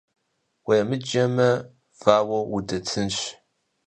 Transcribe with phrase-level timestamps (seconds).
[0.67, 1.49] Уемыджэмэ,
[2.01, 3.17] вауэу удэтынщ.